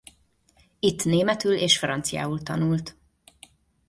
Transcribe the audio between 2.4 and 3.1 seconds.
tanult.